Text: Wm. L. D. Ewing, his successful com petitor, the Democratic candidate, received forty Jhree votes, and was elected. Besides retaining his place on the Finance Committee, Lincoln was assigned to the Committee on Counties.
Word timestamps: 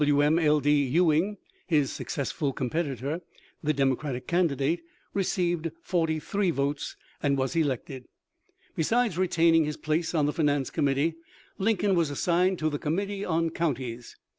Wm. 0.03 0.39
L. 0.39 0.59
D. 0.59 0.81
Ewing, 0.83 1.37
his 1.67 1.91
successful 1.91 2.53
com 2.53 2.71
petitor, 2.71 3.21
the 3.61 3.71
Democratic 3.71 4.25
candidate, 4.25 4.81
received 5.13 5.69
forty 5.79 6.19
Jhree 6.19 6.51
votes, 6.51 6.95
and 7.21 7.37
was 7.37 7.55
elected. 7.55 8.07
Besides 8.75 9.19
retaining 9.19 9.63
his 9.65 9.77
place 9.77 10.15
on 10.15 10.25
the 10.25 10.33
Finance 10.33 10.71
Committee, 10.71 11.17
Lincoln 11.59 11.93
was 11.93 12.09
assigned 12.09 12.57
to 12.57 12.69
the 12.71 12.79
Committee 12.79 13.23
on 13.23 13.51
Counties. 13.51 14.15